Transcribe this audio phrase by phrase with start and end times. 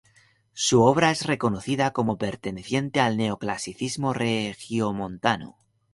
[0.55, 5.59] Su obra es reconocida como perteneciente al neoclasicismo regiomontano.